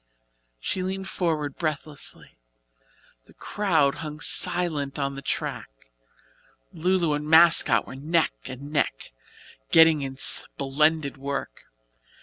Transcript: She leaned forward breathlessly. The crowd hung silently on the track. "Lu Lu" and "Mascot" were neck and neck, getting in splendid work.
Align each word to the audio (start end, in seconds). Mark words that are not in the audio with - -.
She 0.59 0.81
leaned 0.81 1.07
forward 1.07 1.57
breathlessly. 1.57 2.35
The 3.25 3.35
crowd 3.35 3.99
hung 4.01 4.19
silently 4.19 4.99
on 4.99 5.13
the 5.13 5.21
track. 5.21 5.69
"Lu 6.73 6.97
Lu" 6.97 7.13
and 7.13 7.27
"Mascot" 7.27 7.85
were 7.85 7.93
neck 7.95 8.31
and 8.45 8.71
neck, 8.71 9.11
getting 9.69 10.01
in 10.01 10.17
splendid 10.17 11.17
work. 11.17 11.65